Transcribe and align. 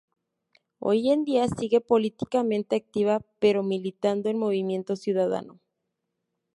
Hoy 0.79 1.11
en 1.11 1.25
día, 1.25 1.47
sigue 1.47 1.79
políticamente 1.79 2.75
activa 2.75 3.21
pero 3.37 3.61
militando 3.61 4.29
en 4.31 4.39
Movimiento 4.39 4.95
Ciudadano. 4.95 5.59